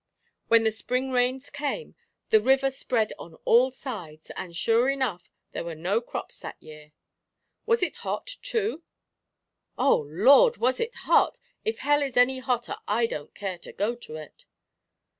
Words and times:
When 0.47 0.63
the 0.63 0.71
Spring 0.71 1.11
rains 1.11 1.51
came, 1.51 1.93
the 2.31 2.41
river 2.41 2.71
spread 2.71 3.13
on 3.19 3.35
all 3.45 3.69
sides, 3.69 4.31
and, 4.35 4.55
sure 4.57 4.89
enough, 4.89 5.29
there 5.51 5.63
were 5.63 5.75
no 5.75 6.01
crops 6.01 6.39
that 6.39 6.57
year." 6.59 6.93
"Was 7.67 7.83
it 7.83 7.97
hot, 7.97 8.37
too?" 8.41 8.81
"Oh, 9.77 9.99
Lord! 10.09 10.57
Was 10.57 10.79
it 10.79 10.95
hot? 11.05 11.39
If 11.63 11.77
hell 11.77 12.01
is 12.01 12.17
any 12.17 12.39
hotter 12.39 12.77
I 12.87 13.05
don't 13.05 13.35
care 13.35 13.59
to 13.59 13.71
go 13.71 13.93
to 13.93 14.15
it." 14.15 14.47